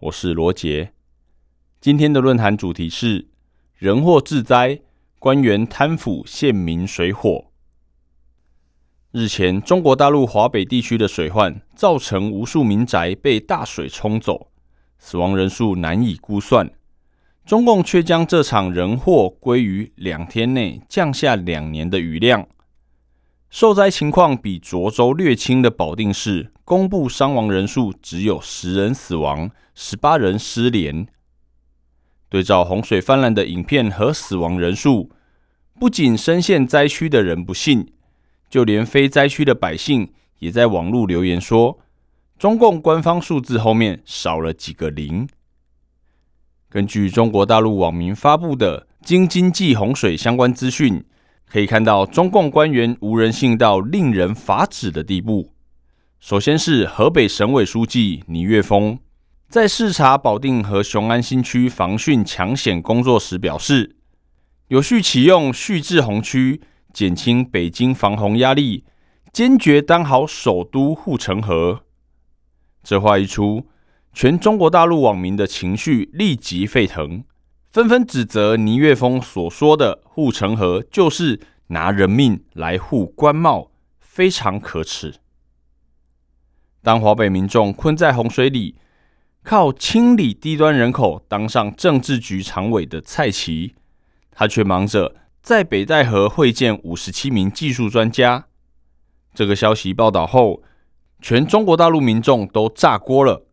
[0.00, 0.92] 我是罗杰。
[1.80, 3.26] 今天的论坛主题是
[3.74, 4.80] 人祸致灾，
[5.18, 7.46] 官员贪腐陷民水火。
[9.10, 14.52] 日前，中国大陆华北地区的水患造成无数民宅被大水冲走，
[15.00, 16.70] 死亡人数难以估算。
[17.44, 22.46] 中共却将这场人祸归于两天内降下两年的雨量。
[23.50, 31.06] 受灾情况比涿州略轻的保定市，公布伤亡人数只有十人死亡，十八人失联。
[32.28, 35.10] 对照洪水泛滥的影片和死亡人数，
[35.80, 37.90] 不仅深陷灾区的人不信，
[38.50, 41.78] 就连非灾区的百姓也在网络留言说，
[42.38, 45.26] 中共官方数字后面少了几个零。
[46.68, 51.02] 根据中国大陆网民发布的京津冀洪水相关资讯。
[51.46, 55.54] 可以看到，中共官员无人性到令人发指的地步。
[56.20, 58.98] 首先是河北省委书记倪岳峰，
[59.48, 63.94] 在视察保定和雄安新区防汛抢险工作时表示，
[64.66, 66.60] 有序启用蓄滞洪区，
[66.92, 68.84] 减轻北京防洪压力，
[69.32, 71.84] 坚决当好首都护城河。
[72.82, 73.68] 这话一出，
[74.12, 77.22] 全中国大陆网民的情绪立即沸腾。
[77.70, 81.38] 纷纷指责倪岳峰所说的护城河就是
[81.68, 83.70] 拿人命来护官帽，
[84.00, 85.14] 非常可耻。
[86.82, 88.76] 当华北民众困在洪水里，
[89.42, 93.74] 靠清理低端人口当上政治局常委的蔡奇，
[94.30, 98.46] 他却忙着在北戴河会见五十七名技术专家。
[99.34, 100.62] 这个消息报道后，
[101.20, 103.46] 全中国大陆民众都炸锅了。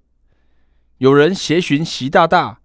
[0.99, 2.59] 有人协寻习大大。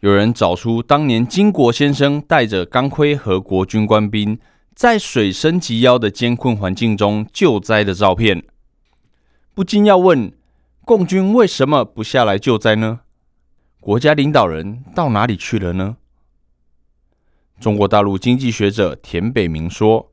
[0.00, 4.38] 有人找出当年金国先生带着钢盔和国军官兵
[4.74, 8.42] 在水深及腰的艰困环境中救灾的照片，
[9.52, 10.32] 不禁要问：
[10.84, 13.00] 共军为什么不下来救灾呢？
[13.80, 15.96] 国家领导人到哪里去了呢？
[17.58, 20.12] 中国大陆经济学者田北明说：“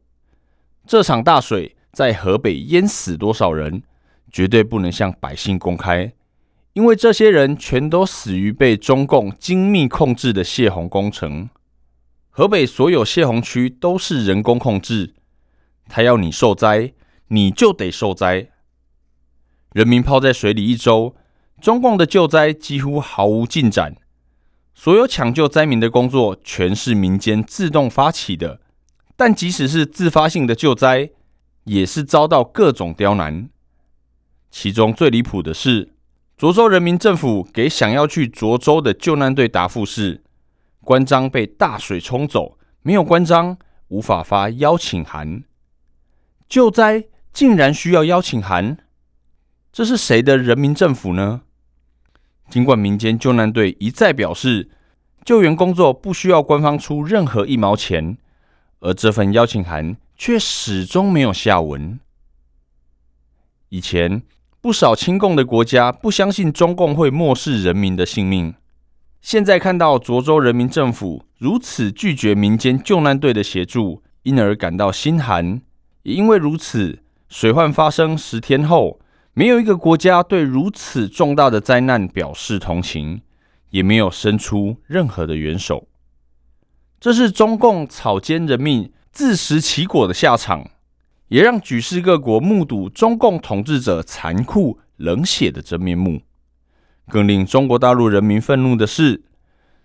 [0.88, 3.84] 这场大水在河北淹死多少人，
[4.31, 6.14] 绝对不能向百姓公开。”
[6.74, 11.50] 因为这些人全都死于被中共精密控制的泄洪工程。
[12.30, 15.16] 河北所有泄洪区都是人工控制，
[15.88, 16.94] 他要你受灾，
[17.30, 18.50] 你就得受灾。
[19.74, 21.16] 人民泡在水里一周，
[21.62, 23.96] 中共的救灾几乎毫无进展。
[24.74, 28.62] 所有抢救灾民的工作全是民间自动发起的，
[29.16, 31.10] 但即使是自发性的救灾，
[31.64, 33.50] 也是遭到各种刁难。
[34.52, 35.94] 其中最离谱的是。
[36.40, 40.24] 涿州人民政府给想要去涿州的救难队答复是：
[40.82, 43.58] 关张被大水冲走，没有关张，
[43.88, 45.44] 无法发邀请函。
[46.48, 48.78] 救灾竟然需要邀请函，
[49.78, 51.42] 这是谁的人民政府呢？
[52.50, 54.72] 尽管民间救难队一再表示，
[55.24, 58.18] 救援工作不需要官方出任何一毛钱，
[58.80, 62.00] 而这份邀请函却始终没有下文。
[63.70, 64.24] 以前。
[64.60, 68.56] 不少亲共的国家不相信中共会漠视人民的性命，
[69.22, 75.62] 现在看到涿州人民政府如此拒绝民间救难队的协助，因而感到心寒。
[76.02, 79.00] 也因为如此，水患发生十天后，
[79.38, 83.22] 没有一个国家对如此重大的灾难表示同情，
[83.70, 85.88] 也没有伸出任何的援手。
[87.00, 90.68] 这是中共草菅人命、自食其果的下场。
[91.28, 96.22] 也让举世各国目睹中共统治者残酷冷血的真面目。
[97.07, 99.22] 更令中国大陆人民愤怒的是，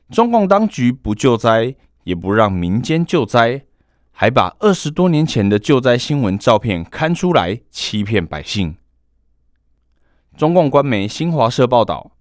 [0.08, 3.64] 中共当局不救灾，也不让民间救灾，
[4.12, 8.76] 还把二十多年前的救灾新闻照片刊出来，欺骗百姓。
[10.36, 12.12] 中共官媒新华社报道，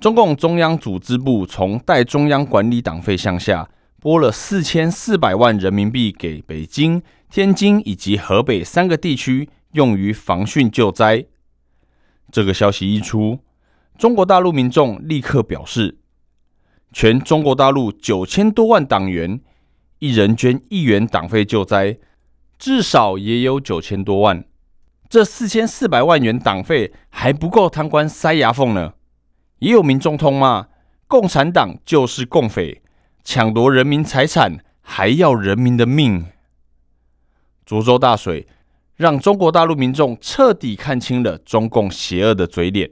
[0.00, 3.68] 中共中央组织部从代中央管理党费项下
[4.00, 7.02] 拨了四千四百万人民币给北京。
[7.28, 11.26] 天津以及河北三个地区用于防汛救灾。
[12.30, 13.40] 这个消息一出，
[13.98, 15.98] 中国大陆民众立刻表示，
[16.92, 19.40] 全中国大陆九千多万党员，
[19.98, 21.98] 一人捐一元党费救灾，
[22.56, 24.44] 至少也有九千多万。
[25.08, 28.94] 这四千四百万元党费还不够贪官塞牙缝呢。
[29.60, 30.66] 也有民众痛骂，
[31.06, 32.82] 共产党就是共匪，
[33.24, 36.26] 抢夺人民财产，还要人民的命。
[37.66, 38.46] 涿州大水
[38.96, 42.90] 让中国大陆民众彻底看清了中共邪恶的嘴脸。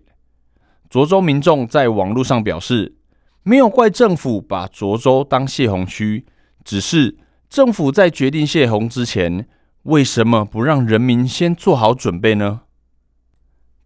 [0.91, 2.97] 涿州民众在网络上表示，
[3.43, 6.25] 没有怪政府把涿州当泄洪区，
[6.65, 7.19] 只是
[7.51, 9.47] 政府在决定泄洪之前，
[9.85, 12.63] 为什么不让人民先做好准备呢？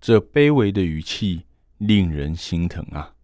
[0.00, 1.42] 这卑微的语气
[1.78, 3.14] 令人心疼啊！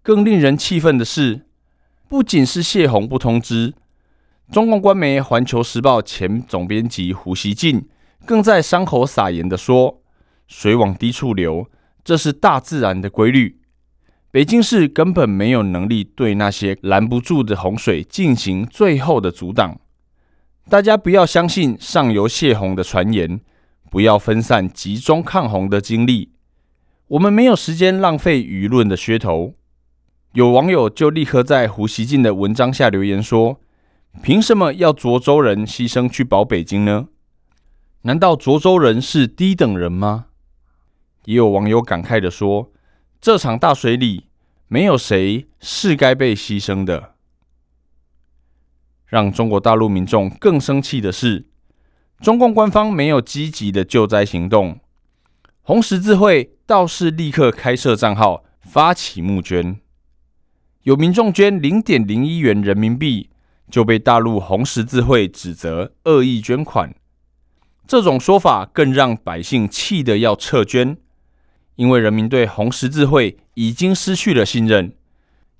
[0.00, 1.46] 更令人气愤的是，
[2.08, 3.74] 不仅是泄洪不通知。
[4.52, 7.88] 中共官媒《环球时报》前总编辑胡锡进
[8.24, 10.00] 更在伤口撒盐的说
[10.46, 11.68] ：“水往低处流，
[12.04, 13.60] 这是大自然的规律。
[14.30, 19.80] 北京市根本没有能力对那些拦不住的洪水进行最后的阻挡。
[20.68, 23.40] 大家不要相信上游泄洪的传言，
[23.90, 26.32] 不要分散集中抗洪的精力。
[27.08, 29.54] 我们没有时间浪费舆论的噱头。”
[30.34, 33.60] 有网友就立刻在胡锡进的文章下留言说。
[34.22, 37.06] 凭什么要涿州人牺牲去保北京呢？
[38.02, 40.26] 难道涿州人是低等人吗？
[41.24, 42.72] 也有网友感慨的说
[43.20, 44.24] ：“这场大水里，
[44.66, 47.14] 没有谁是该被牺牲的。”
[49.08, 51.46] 让中国大陆民众更生气的是，
[52.20, 54.78] 中共官方没有积极的救灾行动，
[55.62, 59.80] 红十字会倒是立刻开设账号发起募捐，
[60.84, 63.30] 有民众捐零点零一元人民币。
[63.70, 66.94] 就被大陆红十字会指责恶意捐款，
[67.86, 70.96] 这种说法更让百姓气得要撤捐，
[71.76, 74.94] 因为人民对红十字会已经失去了信任，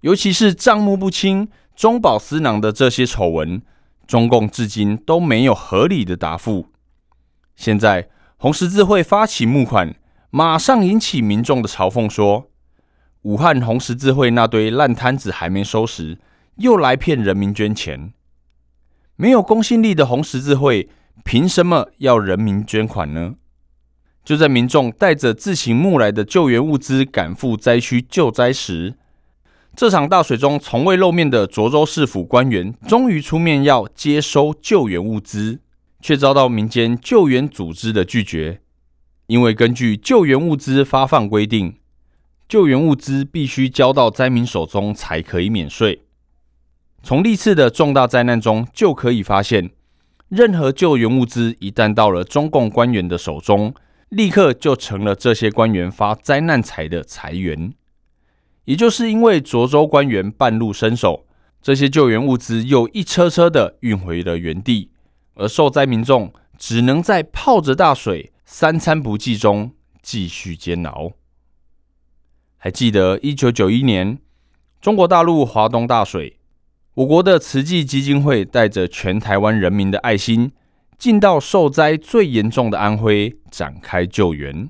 [0.01, 1.49] 尤其是账目不清、
[1.79, 3.63] 中饱私囊的这些丑闻，
[4.05, 6.73] 中共至今都没有合理的答复。
[7.55, 9.95] 现在红十字会发起募款，
[10.31, 12.51] 马上引起民众的嘲讽，说
[13.23, 16.19] 武汉红十字会那堆烂摊子还没收拾。
[16.57, 18.13] 又来骗人民捐钱，
[19.15, 20.89] 没有公信力的红十字会
[21.23, 23.37] 凭什么要人民捐款呢？
[24.25, 28.98] 就在民众带着自行募来的救援物资赶赴灾区救灾时，
[29.79, 35.61] 这场大水中从未露面的涿州市府官员终于出面要接收救援物资，
[36.01, 38.61] 却遭到民间救援组织的拒绝，
[39.29, 41.77] 因为根据救援物资发放规定，
[42.49, 46.03] 救援物资必须交到灾民手中才可以免税。
[47.05, 49.71] 从历次的重大灾难中就可以发现，
[50.29, 53.73] 任何救援物资一旦到了中共官员的手中，
[54.09, 57.75] 立刻就成了这些官员发灾难财的财源。
[58.69, 61.27] 也就是因为涿州官员半路伸手，
[61.63, 64.91] 这些救援物资又一车车的运回了原地，
[65.37, 69.73] 而受灾民众只能在泡着大水、三餐不济中
[70.03, 71.13] 继续煎熬。
[72.59, 74.19] 还记得一九九一年
[74.83, 76.39] 中国大陆华东大水。
[76.93, 80.53] 我国的慈济基金会带着全台湾人民的爱心，
[80.99, 84.69] 进到受灾最严重的安徽展开救援。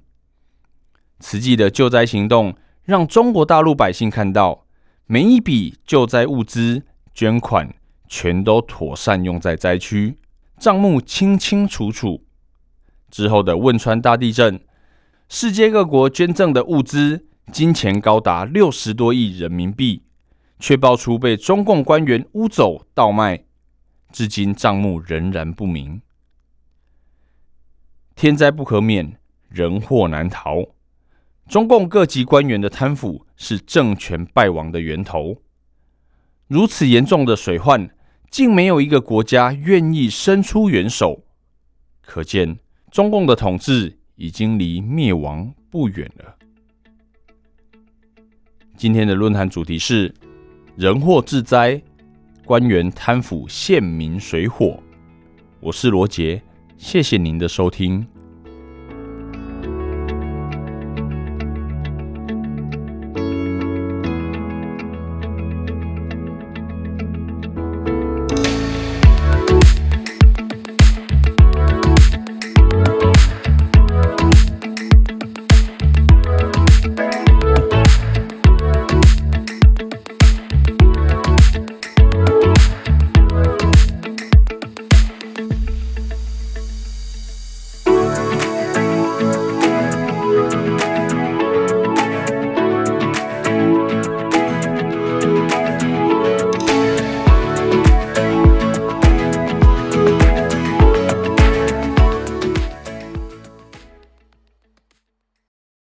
[1.19, 2.55] 慈济的救灾行动，
[2.89, 4.65] 让中国大陆百姓看到，
[5.05, 7.75] 每一笔救灾物资捐款，
[8.09, 10.17] 全都妥善用在灾区，
[10.59, 12.25] 账目清清楚楚。
[13.11, 14.59] 之后的汶川大地震，
[15.29, 20.05] 世界各国捐赠的物资金钱高达六十多亿人民币。
[20.59, 23.45] 却爆出被中共官员污走倒卖，
[24.11, 26.01] 至今账目仍然不明。
[28.17, 30.78] 天灾不可免，人祸难逃。
[31.49, 35.43] 中共各级官员的贪腐是政权败亡的源头。
[36.47, 37.89] 如此严重的水患，
[38.31, 41.25] 竟没有一个国家愿意伸出援手，
[42.03, 42.59] 可见
[42.91, 46.37] 中共的统治已经离灭亡不远了。
[48.77, 50.15] 今天的论坛主题是。
[50.77, 51.83] 人祸致灾，
[52.45, 54.81] 官员贪腐陷民水火。
[55.59, 56.41] 我是罗杰，
[56.77, 58.07] 谢谢您的收听。